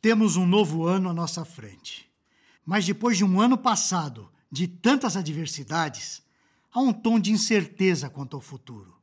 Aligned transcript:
Temos 0.00 0.36
um 0.36 0.46
novo 0.46 0.86
ano 0.86 1.08
à 1.08 1.12
nossa 1.12 1.44
frente. 1.44 2.08
Mas 2.64 2.84
depois 2.84 3.16
de 3.16 3.24
um 3.24 3.40
ano 3.40 3.56
passado 3.56 4.30
de 4.50 4.66
tantas 4.66 5.16
adversidades, 5.16 6.22
há 6.72 6.80
um 6.80 6.92
tom 6.92 7.18
de 7.18 7.30
incerteza 7.30 8.10
quanto 8.10 8.36
ao 8.36 8.40
futuro. 8.40 8.96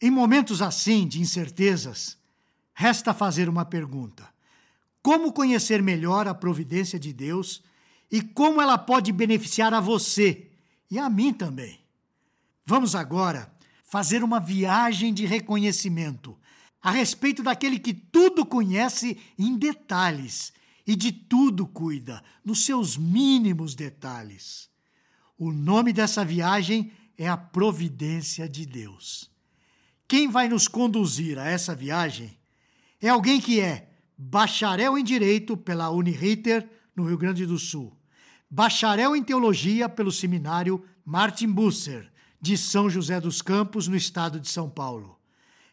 Em 0.00 0.10
momentos 0.10 0.62
assim 0.62 1.06
de 1.06 1.20
incertezas, 1.20 2.16
resta 2.74 3.12
fazer 3.12 3.48
uma 3.48 3.64
pergunta: 3.64 4.28
como 5.02 5.32
conhecer 5.32 5.82
melhor 5.82 6.28
a 6.28 6.34
providência 6.34 6.98
de 6.98 7.12
Deus 7.12 7.62
e 8.10 8.22
como 8.22 8.60
ela 8.60 8.78
pode 8.78 9.12
beneficiar 9.12 9.72
a 9.72 9.80
você 9.80 10.50
e 10.90 10.98
a 10.98 11.08
mim 11.08 11.32
também? 11.32 11.80
Vamos 12.64 12.94
agora 12.94 13.52
fazer 13.84 14.22
uma 14.22 14.38
viagem 14.38 15.12
de 15.12 15.26
reconhecimento 15.26 16.38
a 16.82 16.90
respeito 16.90 17.42
daquele 17.42 17.78
que 17.78 17.92
tudo 17.92 18.44
conhece 18.44 19.18
em 19.38 19.56
detalhes 19.56 20.52
e 20.86 20.96
de 20.96 21.12
tudo 21.12 21.66
cuida, 21.66 22.22
nos 22.44 22.64
seus 22.64 22.96
mínimos 22.96 23.74
detalhes. 23.74 24.68
O 25.38 25.52
nome 25.52 25.92
dessa 25.92 26.24
viagem 26.24 26.90
é 27.16 27.28
a 27.28 27.36
providência 27.36 28.48
de 28.48 28.64
Deus. 28.64 29.30
Quem 30.08 30.28
vai 30.28 30.48
nos 30.48 30.66
conduzir 30.66 31.38
a 31.38 31.46
essa 31.46 31.74
viagem 31.74 32.36
é 33.00 33.08
alguém 33.08 33.40
que 33.40 33.60
é 33.60 33.90
bacharel 34.16 34.98
em 34.98 35.04
Direito 35.04 35.56
pela 35.56 35.90
Uniriter, 35.90 36.68
no 36.96 37.04
Rio 37.04 37.16
Grande 37.16 37.46
do 37.46 37.58
Sul, 37.58 37.96
bacharel 38.50 39.14
em 39.14 39.22
Teologia 39.22 39.88
pelo 39.88 40.10
Seminário 40.10 40.84
Martin 41.04 41.50
Busser, 41.50 42.10
de 42.40 42.56
São 42.56 42.90
José 42.90 43.20
dos 43.20 43.40
Campos, 43.40 43.86
no 43.86 43.96
estado 43.96 44.40
de 44.40 44.48
São 44.48 44.68
Paulo 44.68 45.19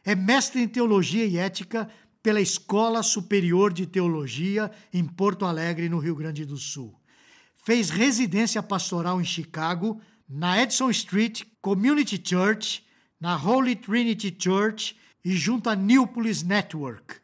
é 0.07 0.15
mestre 0.15 0.61
em 0.61 0.69
Teologia 0.69 1.25
e 1.25 1.37
Ética 1.37 1.89
pela 2.23 2.39
Escola 2.39 3.03
Superior 3.03 3.73
de 3.73 3.85
Teologia 3.85 4.71
em 4.93 5.03
Porto 5.03 5.43
Alegre, 5.43 5.89
no 5.89 5.99
Rio 5.99 6.15
Grande 6.15 6.45
do 6.45 6.55
Sul. 6.55 6.97
Fez 7.65 7.89
residência 7.89 8.63
pastoral 8.63 9.19
em 9.19 9.25
Chicago, 9.25 9.99
na 10.25 10.63
Edison 10.63 10.89
Street 10.91 11.43
Community 11.61 12.21
Church, 12.23 12.85
na 13.19 13.35
Holy 13.35 13.75
Trinity 13.75 14.33
Church 14.41 14.95
e 15.25 15.35
junto 15.35 15.69
à 15.69 15.75
Newpolis 15.75 16.41
Network, 16.41 17.15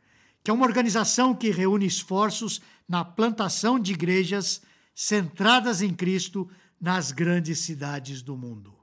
que 0.43 0.51
é 0.51 0.53
uma 0.53 0.65
organização 0.65 1.33
que 1.33 1.51
reúne 1.51 1.85
esforços 1.85 2.59
na 2.85 3.05
plantação 3.05 3.79
de 3.79 3.93
igrejas 3.93 4.61
centradas 4.93 5.81
em 5.81 5.93
Cristo 5.93 6.49
nas 6.81 7.13
grandes 7.13 7.59
cidades 7.59 8.21
do 8.21 8.35
mundo. 8.35 8.82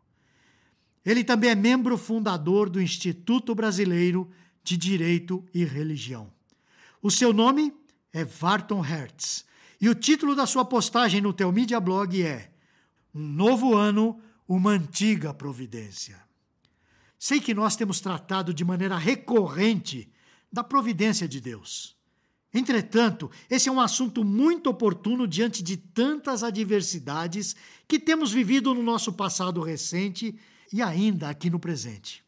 Ele 1.05 1.25
também 1.25 1.51
é 1.51 1.55
membro 1.55 1.97
fundador 1.97 2.69
do 2.69 2.81
Instituto 2.81 3.55
Brasileiro 3.55 4.31
de 4.63 4.77
Direito 4.77 5.45
e 5.55 5.65
Religião. 5.65 6.31
O 7.03 7.11
seu 7.11 7.33
nome 7.33 7.73
é 8.13 8.25
Varton 8.25 8.81
Hertz 8.81 9.45
e 9.81 9.89
o 9.89 9.95
título 9.95 10.35
da 10.35 10.47
sua 10.47 10.65
postagem 10.65 11.21
no 11.21 11.33
Telmídia 11.33 11.81
Blog 11.81 12.23
é 12.23 12.53
Um 13.15 13.27
Novo 13.27 13.75
Ano, 13.75 14.21
Uma 14.47 14.73
Antiga 14.73 15.33
Providência. 15.33 16.21
Sei 17.19 17.41
que 17.41 17.55
nós 17.55 17.77
temos 17.77 18.01
tratado 18.01 18.53
de 18.53 18.65
maneira 18.65 18.97
recorrente 18.97 20.13
da 20.53 20.63
providência 20.63 21.27
de 21.27 21.41
Deus. 21.41 21.97
Entretanto, 22.53 23.31
esse 23.49 23.69
é 23.69 23.73
um 23.73 23.81
assunto 23.81 24.25
muito 24.25 24.69
oportuno 24.69 25.27
diante 25.27 25.63
de 25.63 25.77
tantas 25.77 26.43
adversidades 26.43 27.55
que 27.87 27.99
temos 27.99 28.33
vivido 28.33 28.75
no 28.75 28.83
nosso 28.83 29.13
passado 29.13 29.63
recente 29.63 30.37
e 30.73 30.83
ainda 30.83 31.29
aqui 31.29 31.49
no 31.49 31.61
presente. 31.61 32.25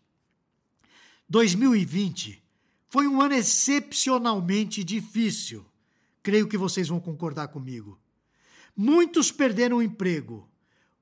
2020 1.29 2.41
foi 2.89 3.09
um 3.09 3.21
ano 3.21 3.35
excepcionalmente 3.35 4.85
difícil. 4.85 5.65
Creio 6.23 6.47
que 6.47 6.59
vocês 6.59 6.89
vão 6.89 7.01
concordar 7.01 7.49
comigo. 7.49 7.99
Muitos 8.77 9.33
perderam 9.33 9.79
o 9.79 9.83
emprego, 9.83 10.49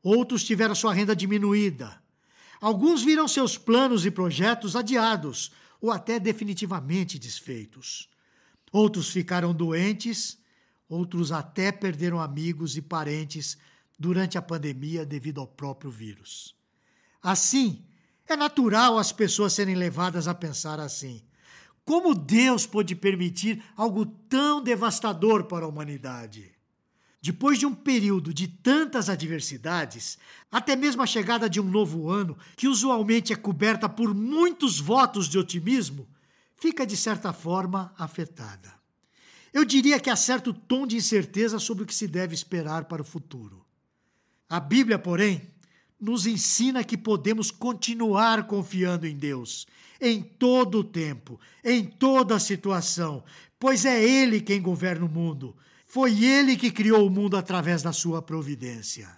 outros 0.03 0.45
tiveram 0.45 0.75
sua 0.75 0.95
renda 0.95 1.15
diminuída. 1.15 2.03
Alguns 2.61 3.03
viram 3.03 3.29
seus 3.29 3.59
planos 3.59 4.07
e 4.07 4.11
projetos 4.11 4.77
adiados 4.77 5.51
ou 5.81 5.91
até 5.91 6.19
definitivamente 6.19 7.19
desfeitos. 7.19 8.09
Outros 8.73 9.11
ficaram 9.11 9.53
doentes, 9.53 10.39
outros 10.89 11.33
até 11.33 11.73
perderam 11.73 12.21
amigos 12.21 12.77
e 12.77 12.83
parentes 12.83 13.59
durante 13.99 14.39
a 14.39 14.43
pandemia 14.43 15.05
devido 15.05 15.41
ao 15.41 15.47
próprio 15.47 15.91
vírus. 15.91 16.55
Assim, 17.23 17.85
é 18.27 18.37
natural 18.37 18.97
as 18.97 19.13
pessoas 19.13 19.53
serem 19.53 19.75
levadas 19.75 20.29
a 20.29 20.35
pensar 20.35 20.79
assim. 20.81 21.23
Como 21.85 22.15
Deus 22.15 22.67
pôde 22.67 22.95
permitir 22.95 23.63
algo 23.77 24.07
tão 24.07 24.63
devastador 24.63 25.45
para 25.45 25.65
a 25.65 25.69
humanidade? 25.69 26.53
Depois 27.23 27.59
de 27.59 27.67
um 27.67 27.75
período 27.75 28.33
de 28.33 28.49
tantas 28.49 29.11
adversidades, 29.11 30.17
até 30.51 30.75
mesmo 30.75 31.03
a 31.03 31.07
chegada 31.07 31.51
de 31.51 31.61
um 31.61 31.65
novo 31.65 32.09
ano, 32.09 32.39
que 32.57 32.69
usualmente 32.69 33.33
é 33.33 33.37
coberta 33.37 33.89
por 33.89 34.15
muitos 34.15 34.81
votos 34.81 35.29
de 35.29 35.37
otimismo, 35.39 36.09
fica 36.61 36.87
de 36.87 36.97
certa 36.97 37.33
forma 37.33 37.93
afetada. 37.99 38.73
Eu 39.53 39.65
diria 39.65 39.99
que 39.99 40.11
há 40.11 40.15
certo 40.15 40.53
tom 40.53 40.87
de 40.87 40.97
incerteza 40.97 41.59
sobre 41.59 41.83
o 41.83 41.87
que 41.87 41.95
se 41.95 42.07
deve 42.07 42.35
esperar 42.35 42.85
para 42.85 43.03
o 43.03 43.05
futuro. 43.05 43.65
A 44.49 44.61
Bíblia, 44.61 44.99
porém, 44.99 45.49
nos 45.99 46.27
ensina 46.27 46.85
que 46.85 46.97
podemos 46.97 47.51
continuar 47.51 48.47
confiando 48.47 49.07
em 49.07 49.17
Deus 49.17 49.67
em 50.01 50.23
todo 50.23 50.79
o 50.79 50.85
tempo, 50.85 51.39
em 51.65 51.85
toda 51.85 52.37
a 52.37 52.41
situação, 52.41 53.23
pois 53.59 53.85
é 53.85 54.03
Ele 54.03 54.41
quem 54.41 54.63
governa 54.63 55.05
o 55.05 55.09
mundo. 55.09 55.57
Foi 55.87 56.25
Ele 56.25 56.57
que 56.57 56.71
criou 56.71 57.07
o 57.07 57.11
mundo 57.11 57.37
através 57.37 57.83
da 57.83 57.93
sua 57.93 58.23
providência. 58.23 59.11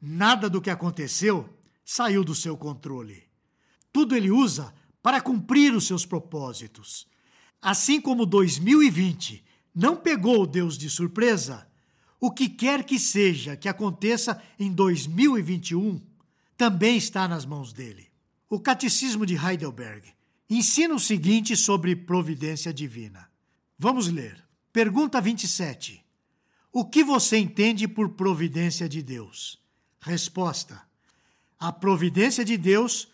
Nada 0.00 0.48
do 0.48 0.60
que 0.60 0.70
aconteceu 0.70 1.48
saiu 1.84 2.24
do 2.24 2.34
seu 2.34 2.56
controle. 2.56 3.24
Tudo 3.92 4.16
ele 4.16 4.30
usa 4.30 4.72
para 5.02 5.20
cumprir 5.20 5.74
os 5.74 5.86
seus 5.86 6.04
propósitos. 6.04 7.06
Assim 7.60 8.00
como 8.00 8.26
2020 8.26 9.44
não 9.74 9.96
pegou 9.96 10.46
Deus 10.46 10.76
de 10.76 10.90
surpresa, 10.90 11.66
o 12.18 12.30
que 12.30 12.48
quer 12.48 12.84
que 12.84 12.98
seja 12.98 13.56
que 13.56 13.68
aconteça 13.68 14.42
em 14.58 14.72
2021 14.72 16.00
também 16.56 16.96
está 16.96 17.26
nas 17.26 17.46
mãos 17.46 17.72
dele. 17.72 18.08
O 18.48 18.60
Catecismo 18.60 19.24
de 19.24 19.34
Heidelberg 19.34 20.06
ensina 20.48 20.94
o 20.94 21.00
seguinte 21.00 21.56
sobre 21.56 21.96
providência 21.96 22.74
divina. 22.74 23.30
Vamos 23.78 24.08
ler. 24.08 24.44
Pergunta 24.72 25.20
27. 25.20 26.04
O 26.72 26.84
que 26.84 27.02
você 27.02 27.38
entende 27.38 27.88
por 27.88 28.10
providência 28.10 28.88
de 28.88 29.02
Deus? 29.02 29.58
Resposta: 30.00 30.82
A 31.58 31.72
providência 31.72 32.44
de 32.44 32.56
Deus 32.56 33.08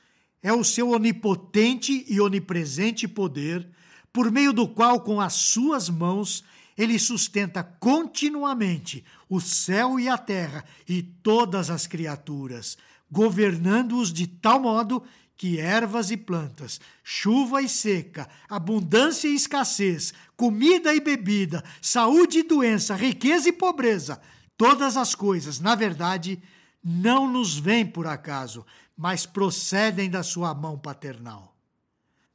é 0.47 0.53
o 0.53 0.62
seu 0.62 0.91
onipotente 0.91 2.05
e 2.09 2.21
onipresente 2.21 3.09
poder, 3.09 3.69
por 4.12 4.31
meio 4.31 4.53
do 4.53 4.69
qual, 4.69 5.01
com 5.01 5.21
as 5.21 5.33
suas 5.33 5.89
mãos, 5.89 6.45
ele 6.79 7.01
sustenta 7.01 7.65
continuamente 7.65 9.05
o 9.29 9.41
céu 9.41 9.99
e 9.99 10.09
a 10.09 10.17
terra 10.17 10.65
e 10.89 11.03
todas 11.03 11.69
as 11.69 11.89
criaturas, 11.89 12.79
governando-os 13.11 14.12
de 14.12 14.29
tal 14.29 14.61
modo 14.61 15.03
que 15.37 15.59
ervas 15.59 16.12
e 16.12 16.17
plantas, 16.17 16.81
chuva 17.03 17.61
e 17.61 17.69
seca, 17.69 18.28
abundância 18.49 19.27
e 19.27 19.34
escassez, 19.34 20.15
comida 20.37 20.95
e 20.95 21.01
bebida, 21.01 21.65
saúde 21.83 22.39
e 22.39 22.43
doença, 22.45 22.95
riqueza 22.95 23.49
e 23.49 23.53
pobreza, 23.53 24.21
todas 24.57 24.97
as 24.97 25.13
coisas, 25.13 25.59
na 25.59 25.75
verdade, 25.75 26.41
não 26.84 27.28
nos 27.28 27.59
vêm 27.59 27.84
por 27.84 28.07
acaso, 28.07 28.65
mas 28.97 29.27
procedem 29.27 30.09
da 30.09 30.23
sua 30.23 30.55
mão 30.55 30.79
paternal. 30.79 31.55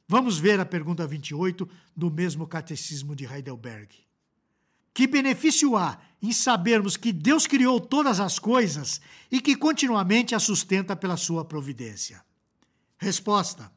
Vamos 0.06 0.38
ver 0.38 0.60
a 0.60 0.64
pergunta 0.64 1.06
28 1.06 1.68
do 1.96 2.10
mesmo 2.10 2.46
Catecismo 2.46 3.16
de 3.16 3.24
Heidelberg. 3.24 3.88
Que 4.94 5.06
benefício 5.06 5.76
há 5.76 5.98
em 6.20 6.32
sabermos 6.32 6.96
que 6.96 7.12
Deus 7.12 7.46
criou 7.46 7.80
todas 7.80 8.20
as 8.20 8.38
coisas 8.38 9.00
e 9.30 9.40
que 9.40 9.56
continuamente 9.56 10.34
as 10.34 10.42
sustenta 10.42 10.94
pela 10.94 11.16
sua 11.16 11.44
providência? 11.44 12.22
Resposta: 12.98 13.72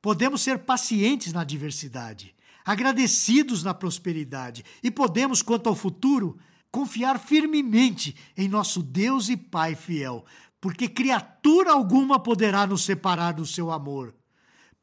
Podemos 0.00 0.42
ser 0.42 0.60
pacientes 0.60 1.32
na 1.32 1.40
adversidade, 1.40 2.34
agradecidos 2.64 3.64
na 3.64 3.74
prosperidade 3.74 4.64
e 4.82 4.90
podemos, 4.90 5.42
quanto 5.42 5.68
ao 5.68 5.74
futuro, 5.74 6.38
confiar 6.70 7.18
firmemente 7.18 8.14
em 8.36 8.48
nosso 8.48 8.80
Deus 8.80 9.28
e 9.28 9.36
Pai 9.36 9.74
fiel, 9.74 10.24
porque 10.60 10.88
criatura 10.88 11.72
alguma 11.72 12.18
poderá 12.18 12.66
nos 12.66 12.84
separar 12.84 13.32
do 13.32 13.46
seu 13.46 13.70
amor, 13.70 14.14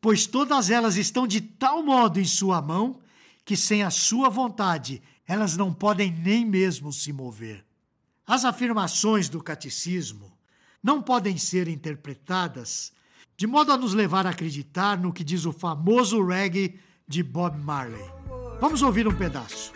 pois 0.01 0.25
todas 0.25 0.69
elas 0.69 0.97
estão 0.97 1.27
de 1.27 1.39
tal 1.41 1.83
modo 1.83 2.19
em 2.19 2.25
sua 2.25 2.61
mão 2.61 2.99
que 3.45 3.55
sem 3.55 3.83
a 3.83 3.89
sua 3.89 4.29
vontade 4.29 5.01
elas 5.25 5.55
não 5.55 5.73
podem 5.73 6.11
nem 6.11 6.45
mesmo 6.45 6.91
se 6.91 7.13
mover. 7.13 7.65
As 8.25 8.43
afirmações 8.43 9.29
do 9.29 9.41
catecismo 9.41 10.37
não 10.81 11.01
podem 11.01 11.37
ser 11.37 11.67
interpretadas 11.67 12.91
de 13.37 13.45
modo 13.45 13.71
a 13.71 13.77
nos 13.77 13.93
levar 13.93 14.25
a 14.25 14.31
acreditar 14.31 14.97
no 14.97 15.13
que 15.13 15.23
diz 15.23 15.45
o 15.45 15.53
famoso 15.53 16.25
reggae 16.25 16.79
de 17.07 17.21
Bob 17.21 17.57
Marley. 17.57 18.03
Vamos 18.59 18.81
ouvir 18.81 19.07
um 19.07 19.15
pedaço. 19.15 19.71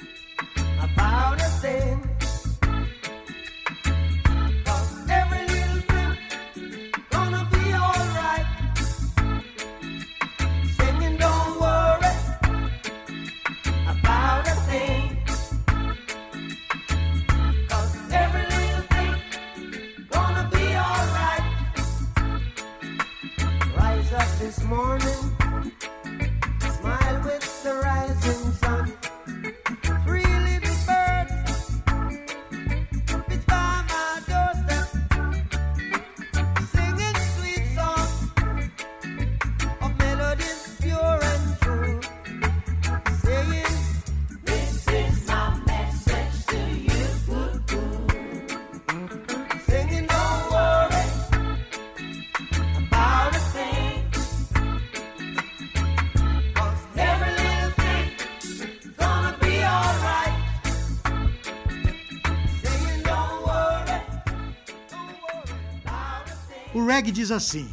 O 66.73 66.85
Reg 66.85 67.11
diz 67.11 67.31
assim: 67.31 67.69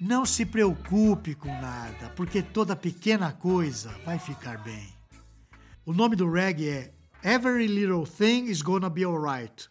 Não 0.00 0.26
se 0.26 0.44
preocupe 0.44 1.36
com 1.36 1.48
nada, 1.60 2.08
porque 2.16 2.42
toda 2.42 2.74
pequena 2.74 3.30
coisa 3.32 3.94
vai 4.04 4.18
ficar 4.18 4.58
bem. 4.58 4.92
O 5.84 5.92
nome 5.92 6.16
do 6.16 6.28
Reg 6.28 6.68
é 6.68 6.92
Every 7.22 7.68
Little 7.68 8.04
Thing 8.04 8.46
is 8.46 8.62
Gonna 8.62 8.90
Be 8.90 9.04
Alright. 9.04 9.68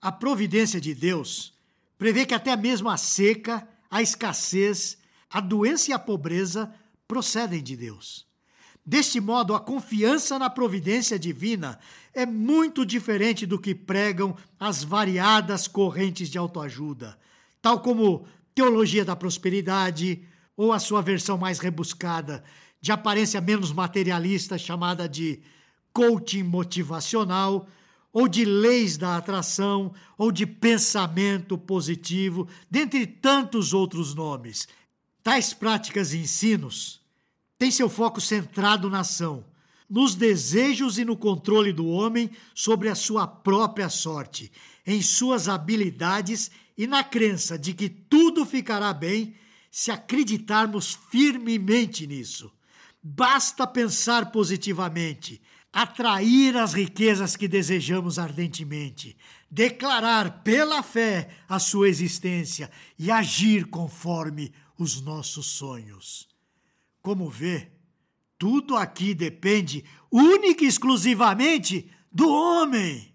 A 0.00 0.12
providência 0.12 0.80
de 0.80 0.94
Deus 0.94 1.54
prevê 1.98 2.24
que 2.24 2.34
até 2.34 2.56
mesmo 2.56 2.88
a 2.88 2.96
seca, 2.96 3.66
a 3.90 4.00
escassez, 4.00 4.96
a 5.28 5.40
doença 5.40 5.90
e 5.90 5.92
a 5.92 5.98
pobreza 5.98 6.72
procedem 7.08 7.60
de 7.60 7.76
Deus. 7.76 8.28
Deste 8.86 9.20
modo, 9.20 9.56
a 9.56 9.60
confiança 9.60 10.38
na 10.38 10.48
providência 10.48 11.18
divina 11.18 11.80
é 12.14 12.24
muito 12.24 12.86
diferente 12.86 13.44
do 13.44 13.58
que 13.58 13.74
pregam 13.74 14.36
as 14.58 14.84
variadas 14.84 15.66
correntes 15.66 16.28
de 16.28 16.38
autoajuda, 16.38 17.18
tal 17.62 17.80
como 17.80 18.26
Teologia 18.54 19.04
da 19.04 19.16
Prosperidade, 19.16 20.24
ou 20.54 20.72
a 20.72 20.78
sua 20.78 21.00
versão 21.00 21.38
mais 21.38 21.58
rebuscada, 21.58 22.44
de 22.80 22.92
aparência 22.92 23.40
menos 23.40 23.72
materialista, 23.72 24.58
chamada 24.58 25.08
de 25.08 25.40
coaching 25.92 26.42
motivacional, 26.42 27.66
ou 28.12 28.28
de 28.28 28.44
leis 28.44 28.98
da 28.98 29.16
atração, 29.16 29.94
ou 30.18 30.30
de 30.30 30.44
pensamento 30.44 31.56
positivo, 31.56 32.46
dentre 32.70 33.06
tantos 33.06 33.72
outros 33.72 34.14
nomes. 34.14 34.68
Tais 35.22 35.54
práticas 35.54 36.12
e 36.12 36.18
ensinos 36.18 37.00
têm 37.58 37.70
seu 37.70 37.88
foco 37.88 38.20
centrado 38.20 38.90
na 38.90 39.00
ação, 39.00 39.44
nos 39.88 40.14
desejos 40.14 40.98
e 40.98 41.04
no 41.04 41.16
controle 41.16 41.72
do 41.72 41.86
homem 41.86 42.30
sobre 42.54 42.88
a 42.88 42.94
sua 42.94 43.26
própria 43.26 43.88
sorte, 43.88 44.50
em 44.86 45.00
suas 45.00 45.48
habilidades 45.48 46.50
e 46.82 46.86
na 46.88 47.04
crença 47.04 47.56
de 47.56 47.74
que 47.74 47.88
tudo 47.88 48.44
ficará 48.44 48.92
bem 48.92 49.36
se 49.70 49.92
acreditarmos 49.92 50.98
firmemente 51.12 52.08
nisso. 52.08 52.52
Basta 53.00 53.68
pensar 53.68 54.32
positivamente, 54.32 55.40
atrair 55.72 56.56
as 56.56 56.72
riquezas 56.72 57.36
que 57.36 57.46
desejamos 57.46 58.18
ardentemente, 58.18 59.16
declarar 59.48 60.42
pela 60.42 60.82
fé 60.82 61.28
a 61.48 61.60
sua 61.60 61.88
existência 61.88 62.68
e 62.98 63.12
agir 63.12 63.66
conforme 63.66 64.52
os 64.76 65.00
nossos 65.00 65.46
sonhos. 65.46 66.28
Como 67.00 67.30
vê, 67.30 67.70
tudo 68.36 68.76
aqui 68.76 69.14
depende 69.14 69.84
única 70.10 70.64
e 70.64 70.66
exclusivamente 70.66 71.88
do 72.10 72.28
homem. 72.28 73.14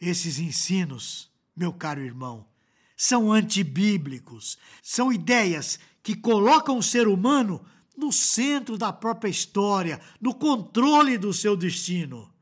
Esses 0.00 0.40
ensinos, 0.40 1.30
meu 1.54 1.72
caro 1.72 2.00
irmão, 2.00 2.50
são 3.02 3.32
antibíblicos, 3.32 4.56
são 4.80 5.12
ideias 5.12 5.76
que 6.04 6.14
colocam 6.14 6.78
o 6.78 6.82
ser 6.84 7.08
humano 7.08 7.60
no 7.96 8.12
centro 8.12 8.78
da 8.78 8.92
própria 8.92 9.28
história, 9.28 10.00
no 10.20 10.32
controle 10.32 11.18
do 11.18 11.32
seu 11.32 11.56
destino. 11.56 12.32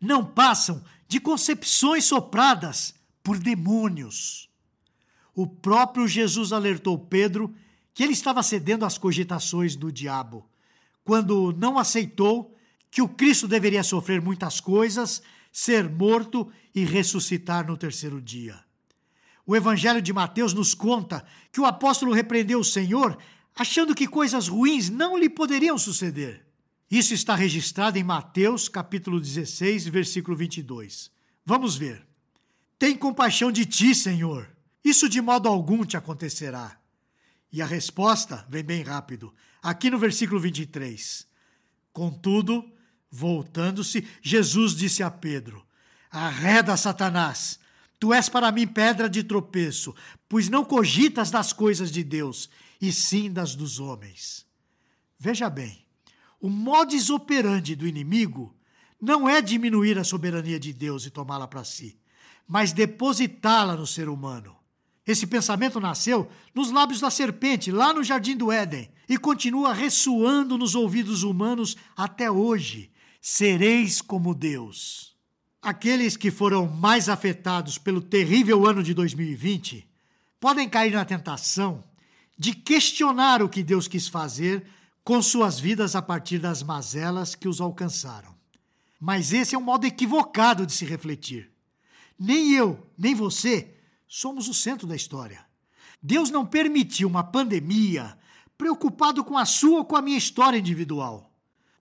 Não 0.00 0.24
passam 0.24 0.82
de 1.06 1.20
concepções 1.20 2.06
sopradas 2.06 2.92
por 3.22 3.38
demônios. 3.38 4.50
O 5.32 5.46
próprio 5.46 6.08
Jesus 6.08 6.52
alertou 6.52 6.98
Pedro 6.98 7.54
que 7.94 8.02
ele 8.02 8.12
estava 8.12 8.42
cedendo 8.42 8.84
às 8.84 8.98
cogitações 8.98 9.76
do 9.76 9.92
diabo, 9.92 10.44
quando 11.04 11.52
não 11.52 11.78
aceitou 11.78 12.52
que 12.90 13.00
o 13.00 13.08
Cristo 13.08 13.46
deveria 13.46 13.84
sofrer 13.84 14.20
muitas 14.20 14.58
coisas, 14.58 15.22
ser 15.52 15.88
morto 15.88 16.50
e 16.74 16.84
ressuscitar 16.84 17.64
no 17.64 17.76
terceiro 17.76 18.20
dia. 18.20 18.68
O 19.50 19.56
Evangelho 19.56 20.00
de 20.00 20.12
Mateus 20.12 20.54
nos 20.54 20.74
conta 20.74 21.24
que 21.50 21.60
o 21.60 21.66
apóstolo 21.66 22.12
repreendeu 22.12 22.60
o 22.60 22.64
Senhor 22.64 23.18
achando 23.52 23.96
que 23.96 24.06
coisas 24.06 24.46
ruins 24.46 24.88
não 24.88 25.18
lhe 25.18 25.28
poderiam 25.28 25.76
suceder. 25.76 26.46
Isso 26.88 27.12
está 27.14 27.34
registrado 27.34 27.98
em 27.98 28.04
Mateus, 28.04 28.68
capítulo 28.68 29.20
16, 29.20 29.88
versículo 29.88 30.36
22. 30.36 31.10
Vamos 31.44 31.74
ver. 31.74 32.06
Tem 32.78 32.96
compaixão 32.96 33.50
de 33.50 33.66
ti, 33.66 33.92
Senhor. 33.92 34.48
Isso 34.84 35.08
de 35.08 35.20
modo 35.20 35.48
algum 35.48 35.84
te 35.84 35.96
acontecerá. 35.96 36.78
E 37.50 37.60
a 37.60 37.66
resposta 37.66 38.46
vem 38.48 38.62
bem 38.62 38.84
rápido, 38.84 39.34
aqui 39.60 39.90
no 39.90 39.98
versículo 39.98 40.38
23. 40.38 41.26
Contudo, 41.92 42.72
voltando-se, 43.10 44.06
Jesus 44.22 44.76
disse 44.76 45.02
a 45.02 45.10
Pedro: 45.10 45.66
Arreda, 46.08 46.76
Satanás, 46.76 47.58
Tu 48.00 48.14
és 48.14 48.30
para 48.30 48.50
mim 48.50 48.66
pedra 48.66 49.10
de 49.10 49.22
tropeço, 49.22 49.94
pois 50.26 50.48
não 50.48 50.64
cogitas 50.64 51.30
das 51.30 51.52
coisas 51.52 51.92
de 51.92 52.02
Deus, 52.02 52.48
e 52.80 52.90
sim 52.90 53.30
das 53.30 53.54
dos 53.54 53.78
homens. 53.78 54.46
Veja 55.18 55.50
bem, 55.50 55.84
o 56.40 56.48
modus 56.48 57.10
operandi 57.10 57.76
do 57.76 57.86
inimigo 57.86 58.56
não 58.98 59.28
é 59.28 59.42
diminuir 59.42 59.98
a 59.98 60.04
soberania 60.04 60.58
de 60.58 60.72
Deus 60.72 61.04
e 61.04 61.10
tomá-la 61.10 61.46
para 61.46 61.62
si, 61.62 62.00
mas 62.48 62.72
depositá-la 62.72 63.76
no 63.76 63.86
ser 63.86 64.08
humano. 64.08 64.56
Esse 65.06 65.26
pensamento 65.26 65.78
nasceu 65.78 66.30
nos 66.54 66.70
lábios 66.70 67.00
da 67.00 67.10
serpente, 67.10 67.70
lá 67.70 67.92
no 67.92 68.02
jardim 68.02 68.34
do 68.34 68.50
Éden, 68.50 68.90
e 69.08 69.18
continua 69.18 69.74
ressoando 69.74 70.56
nos 70.56 70.74
ouvidos 70.74 71.22
humanos 71.22 71.76
até 71.94 72.30
hoje. 72.30 72.90
Sereis 73.20 74.00
como 74.00 74.34
Deus. 74.34 75.09
Aqueles 75.62 76.16
que 76.16 76.30
foram 76.30 76.66
mais 76.66 77.08
afetados 77.08 77.76
pelo 77.76 78.00
terrível 78.00 78.66
ano 78.66 78.82
de 78.82 78.94
2020 78.94 79.86
podem 80.40 80.66
cair 80.66 80.92
na 80.92 81.04
tentação 81.04 81.84
de 82.38 82.54
questionar 82.54 83.42
o 83.42 83.48
que 83.48 83.62
Deus 83.62 83.86
quis 83.86 84.08
fazer 84.08 84.66
com 85.04 85.20
suas 85.20 85.60
vidas 85.60 85.94
a 85.94 86.00
partir 86.00 86.38
das 86.38 86.62
mazelas 86.62 87.34
que 87.34 87.46
os 87.46 87.60
alcançaram. 87.60 88.34
Mas 88.98 89.34
esse 89.34 89.54
é 89.54 89.58
um 89.58 89.62
modo 89.62 89.86
equivocado 89.86 90.64
de 90.64 90.72
se 90.72 90.86
refletir. 90.86 91.50
Nem 92.18 92.52
eu, 92.52 92.86
nem 92.96 93.14
você 93.14 93.74
somos 94.08 94.48
o 94.48 94.54
centro 94.54 94.86
da 94.86 94.96
história. 94.96 95.44
Deus 96.02 96.30
não 96.30 96.46
permitiu 96.46 97.06
uma 97.06 97.22
pandemia 97.22 98.16
preocupado 98.56 99.22
com 99.22 99.36
a 99.36 99.44
sua 99.44 99.78
ou 99.78 99.84
com 99.84 99.96
a 99.96 100.02
minha 100.02 100.16
história 100.18 100.58
individual. 100.58 101.29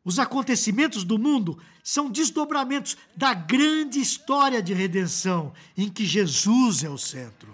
Os 0.03 0.17
acontecimentos 0.17 1.03
do 1.03 1.19
mundo 1.19 1.59
são 1.83 2.09
desdobramentos 2.09 2.97
da 3.15 3.33
grande 3.33 3.99
história 3.99 4.61
de 4.61 4.73
redenção 4.73 5.53
em 5.77 5.89
que 5.89 6.05
Jesus 6.05 6.83
é 6.83 6.89
o 6.89 6.97
centro. 6.97 7.53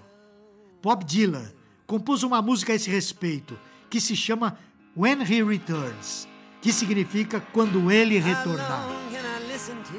Bob 0.82 1.04
Dylan 1.04 1.52
compôs 1.88 2.24
uma 2.24 2.42
música 2.42 2.74
a 2.74 2.75
esse 2.75 2.90
respeito 2.90 3.60
que 3.90 4.00
se 4.00 4.16
chama 4.16 4.58
When 4.96 5.22
He 5.22 5.44
Returns, 5.44 6.28
que 6.62 6.72
significa 6.72 7.42
quando 7.42 7.92
ele 7.92 8.20
retornar. 8.20 8.88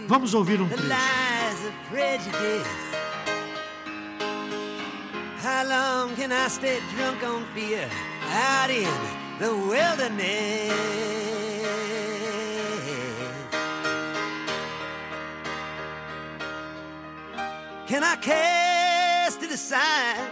Vamos 0.07 0.33
ouvir 0.33 0.61
um 0.61 0.69
trecho. 0.69 0.87
How 5.43 5.65
long 5.65 6.15
can 6.17 6.33
I 6.33 6.49
stay 6.49 6.81
drunk 6.97 7.25
on 7.25 7.45
fear 7.55 7.88
out 8.33 8.71
in 8.71 8.88
the 9.38 9.53
wilderness? 9.53 11.56
Can 17.87 18.02
I 18.02 18.16
cast 18.16 19.43
it 19.43 19.52
aside? 19.52 20.28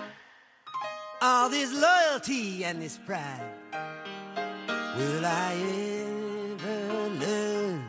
All 1.22 1.48
this 1.48 1.72
loyalty 1.72 2.64
and 2.64 2.82
this 2.82 2.98
pride, 2.98 3.48
will 4.96 5.24
I 5.24 5.54
ever 6.52 7.08
learn 7.20 7.84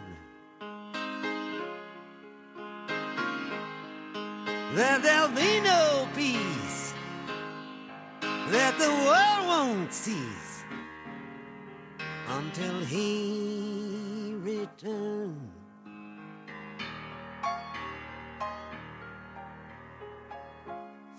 that 4.76 5.02
there'll 5.02 5.30
be 5.30 5.60
no 5.62 6.08
peace, 6.16 6.94
that 8.22 8.78
the 8.78 8.92
world 9.08 9.48
won't 9.48 9.92
cease 9.92 10.64
until 12.30 12.80
he 12.86 14.36
returns? 14.38 15.55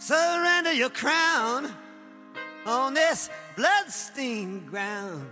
Surrender 0.07 0.73
your 0.73 0.91
crown 0.91 1.69
on 2.65 2.95
this 2.95 3.29
bloodstained 3.57 4.65
ground. 4.69 5.29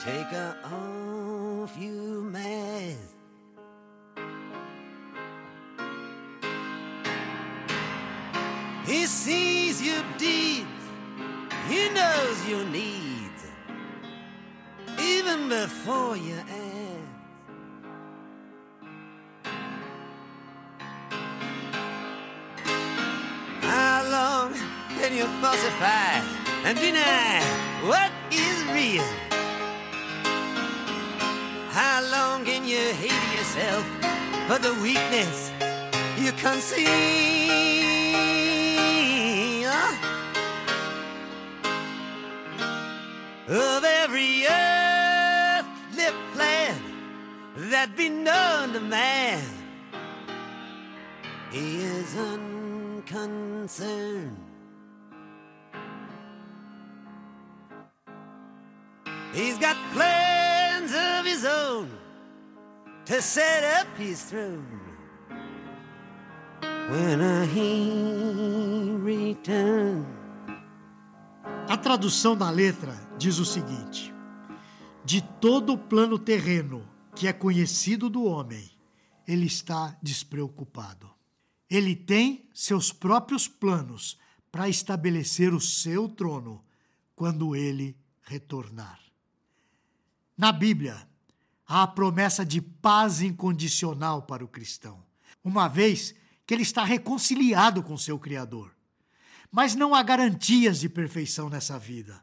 Take 0.00 0.26
her 0.34 0.56
off, 0.64 1.78
you 1.78 2.28
man. 2.28 2.96
He 8.84 9.06
sees 9.06 9.80
your 9.80 10.02
deeds, 10.18 10.66
he 11.68 11.88
knows 11.90 12.48
your 12.48 12.64
needs, 12.64 13.44
even 14.98 15.48
before 15.48 16.16
you 16.16 16.34
ask. 16.34 16.91
Can 25.02 25.14
you 25.16 25.26
falsify 25.42 26.22
and 26.64 26.78
deny 26.78 27.42
what 27.90 28.12
is 28.30 28.62
real? 28.66 29.02
How 31.70 32.00
long 32.12 32.44
can 32.44 32.64
you 32.64 32.94
hate 33.02 33.24
yourself 33.36 33.84
for 34.46 34.60
the 34.60 34.74
weakness 34.80 35.50
you 36.16 36.30
conceal? 36.46 36.92
Of 43.48 43.84
every 43.84 44.46
earthly 44.46 46.10
plan 46.32 46.80
that 47.72 47.96
be 47.96 48.08
known 48.08 48.72
to 48.74 48.80
man, 48.80 49.42
he 51.50 51.82
is 51.82 52.16
unconcerned. 52.16 54.41
He's 59.34 59.56
got 59.58 59.76
plans 59.94 60.92
of 60.92 61.26
his 61.26 61.46
own 61.46 61.88
to 63.06 63.22
set 63.22 63.64
up 63.80 63.88
his 63.96 64.22
throne 64.22 64.66
when 66.90 67.48
he 67.48 68.94
returns. 69.02 70.06
A 71.66 71.78
tradução 71.78 72.36
da 72.36 72.50
letra 72.50 72.92
diz 73.16 73.38
o 73.38 73.46
seguinte: 73.46 74.12
De 75.02 75.22
todo 75.40 75.72
o 75.72 75.78
plano 75.78 76.18
terreno 76.18 76.86
que 77.16 77.26
é 77.26 77.32
conhecido 77.32 78.10
do 78.10 78.24
homem, 78.24 78.70
ele 79.26 79.46
está 79.46 79.96
despreocupado. 80.02 81.10
Ele 81.70 81.96
tem 81.96 82.50
seus 82.52 82.92
próprios 82.92 83.48
planos 83.48 84.18
para 84.50 84.68
estabelecer 84.68 85.54
o 85.54 85.60
seu 85.60 86.06
trono 86.06 86.62
quando 87.16 87.56
ele 87.56 87.96
retornar. 88.22 89.00
Na 90.42 90.50
Bíblia, 90.50 91.00
há 91.68 91.84
a 91.84 91.86
promessa 91.86 92.44
de 92.44 92.60
paz 92.60 93.22
incondicional 93.22 94.22
para 94.22 94.44
o 94.44 94.48
cristão, 94.48 95.00
uma 95.44 95.68
vez 95.68 96.16
que 96.44 96.52
ele 96.52 96.64
está 96.64 96.82
reconciliado 96.82 97.80
com 97.80 97.96
seu 97.96 98.18
Criador. 98.18 98.74
Mas 99.52 99.76
não 99.76 99.94
há 99.94 100.02
garantias 100.02 100.80
de 100.80 100.88
perfeição 100.88 101.48
nessa 101.48 101.78
vida. 101.78 102.20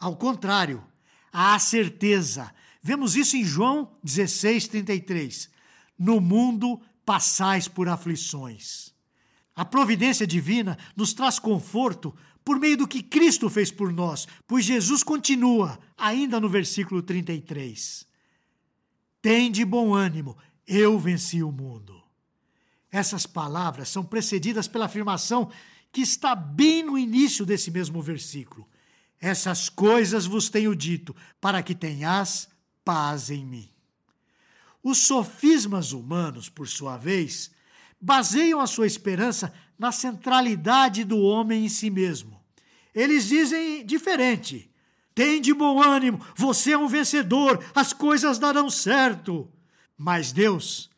Ao 0.00 0.16
contrário, 0.16 0.84
há 1.32 1.54
a 1.54 1.60
certeza. 1.60 2.52
Vemos 2.82 3.14
isso 3.14 3.36
em 3.36 3.44
João 3.44 3.96
16, 4.02 4.66
33. 4.66 5.48
No 5.96 6.20
mundo 6.20 6.82
passais 7.06 7.68
por 7.68 7.88
aflições. 7.88 8.92
A 9.54 9.64
providência 9.64 10.26
divina 10.26 10.78
nos 10.96 11.12
traz 11.12 11.38
conforto 11.38 12.14
por 12.44 12.58
meio 12.58 12.76
do 12.76 12.88
que 12.88 13.02
Cristo 13.02 13.50
fez 13.50 13.70
por 13.70 13.92
nós, 13.92 14.26
pois 14.46 14.64
Jesus 14.64 15.02
continua, 15.02 15.78
ainda 15.96 16.40
no 16.40 16.48
versículo 16.48 17.02
33. 17.02 18.06
Tem 19.20 19.50
de 19.50 19.64
bom 19.64 19.94
ânimo, 19.94 20.36
eu 20.66 20.98
venci 20.98 21.42
o 21.42 21.52
mundo. 21.52 22.00
Essas 22.90 23.26
palavras 23.26 23.88
são 23.88 24.04
precedidas 24.04 24.66
pela 24.66 24.86
afirmação 24.86 25.50
que 25.92 26.00
está 26.00 26.34
bem 26.34 26.82
no 26.82 26.98
início 26.98 27.44
desse 27.44 27.70
mesmo 27.70 28.00
versículo. 28.00 28.68
Essas 29.20 29.68
coisas 29.68 30.26
vos 30.26 30.48
tenho 30.48 30.74
dito, 30.74 31.14
para 31.40 31.62
que 31.62 31.74
tenhas 31.74 32.48
paz 32.84 33.30
em 33.30 33.44
mim. 33.44 33.68
Os 34.82 34.98
sofismas 34.98 35.92
humanos, 35.92 36.48
por 36.48 36.66
sua 36.66 36.96
vez, 36.96 37.50
baseiam 38.00 38.60
a 38.60 38.66
sua 38.66 38.86
esperança 38.86 39.52
na 39.78 39.92
centralidade 39.92 41.04
do 41.04 41.18
homem 41.18 41.64
em 41.64 41.68
si 41.68 41.90
mesmo. 41.90 42.40
Eles 42.94 43.28
dizem 43.28 43.84
diferente. 43.84 44.70
Tem 45.14 45.40
de 45.40 45.52
bom 45.52 45.82
ânimo, 45.82 46.24
você 46.36 46.72
é 46.72 46.78
um 46.78 46.88
vencedor, 46.88 47.62
as 47.74 47.92
coisas 47.92 48.38
darão 48.38 48.70
certo. 48.70 49.50
Mas 49.98 50.32
Deus, 50.32 50.88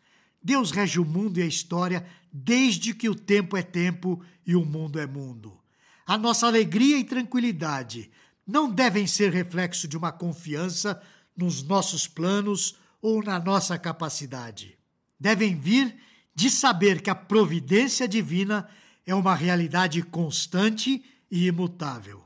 Deus 0.42 0.70
rege 0.70 1.00
o 1.00 1.04
mundo 1.04 1.38
e 1.38 1.42
a 1.42 1.46
história 1.46 2.06
desde 2.32 2.94
que 2.94 3.08
o 3.08 3.14
tempo 3.14 3.56
é 3.56 3.62
tempo 3.62 4.22
e 4.46 4.54
o 4.54 4.64
mundo 4.64 4.98
é 4.98 5.06
mundo. 5.06 5.58
A 6.06 6.16
nossa 6.16 6.46
alegria 6.46 6.98
e 6.98 7.04
tranquilidade 7.04 8.10
não 8.46 8.70
devem 8.70 9.06
ser 9.06 9.32
reflexo 9.32 9.88
de 9.88 9.96
uma 9.96 10.12
confiança 10.12 11.00
nos 11.36 11.62
nossos 11.62 12.06
planos 12.06 12.76
ou 13.00 13.22
na 13.22 13.38
nossa 13.38 13.78
capacidade. 13.78 14.78
Devem 15.18 15.58
vir 15.58 15.96
de 16.34 16.50
saber 16.50 17.02
que 17.02 17.10
a 17.10 17.14
providência 17.14 18.08
divina 18.08 18.68
é 19.06 19.14
uma 19.14 19.34
realidade 19.34 20.02
constante 20.02 21.04
e 21.30 21.46
imutável. 21.46 22.22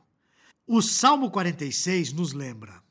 O 0.66 0.82
Salmo 0.82 1.30
46 1.30 2.12
nos 2.12 2.32
lembra: 2.32 2.82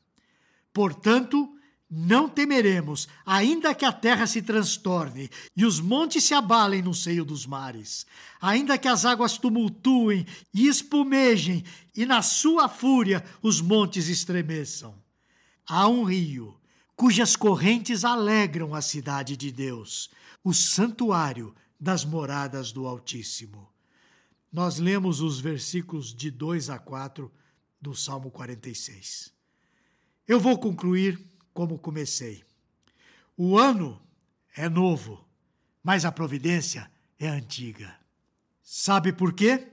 Portanto, 0.73 1.51
não 1.89 2.27
temeremos, 2.27 3.07
ainda 3.25 3.75
que 3.75 3.85
a 3.85 3.91
terra 3.91 4.25
se 4.25 4.41
transtorne 4.41 5.29
e 5.55 5.65
os 5.65 5.79
montes 5.79 6.23
se 6.23 6.33
abalem 6.33 6.81
no 6.81 6.93
seio 6.93 7.23
dos 7.23 7.45
mares, 7.45 8.05
ainda 8.41 8.77
que 8.77 8.87
as 8.87 9.05
águas 9.05 9.37
tumultuem 9.37 10.25
e 10.53 10.67
espumejem 10.67 11.63
e 11.95 12.05
na 12.05 12.21
sua 12.21 12.67
fúria 12.67 13.23
os 13.41 13.61
montes 13.61 14.07
estremeçam. 14.09 14.95
Há 15.67 15.87
um 15.87 16.03
rio 16.03 16.57
cujas 16.95 17.35
correntes 17.35 18.03
alegram 18.03 18.73
a 18.73 18.81
cidade 18.81 19.35
de 19.35 19.51
Deus, 19.51 20.09
o 20.45 20.53
santuário 20.53 21.55
das 21.79 22.05
moradas 22.05 22.71
do 22.71 22.85
Altíssimo. 22.85 23.67
Nós 24.51 24.77
lemos 24.77 25.19
os 25.19 25.39
versículos 25.39 26.13
de 26.13 26.29
2 26.29 26.69
a 26.69 26.77
4 26.77 27.33
do 27.81 27.95
Salmo 27.95 28.29
46. 28.29 29.33
Eu 30.27 30.39
vou 30.39 30.59
concluir 30.59 31.19
como 31.51 31.79
comecei. 31.79 32.43
O 33.35 33.57
ano 33.57 33.99
é 34.55 34.69
novo, 34.69 35.27
mas 35.83 36.05
a 36.05 36.11
providência 36.11 36.91
é 37.17 37.27
antiga. 37.27 37.99
Sabe 38.61 39.11
por 39.11 39.33
quê? 39.33 39.67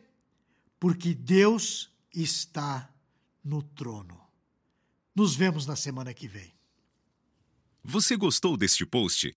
Porque 0.81 1.13
Deus 1.13 1.91
está 2.15 2.91
no 3.45 3.63
trono. 3.63 4.19
Nos 5.15 5.37
vemos 5.37 5.67
na 5.67 5.77
semana 5.77 6.15
que 6.15 6.27
vem. 6.27 6.51
Você 7.85 8.17
gostou 8.17 8.57
deste 8.57 8.87
post? 8.87 9.37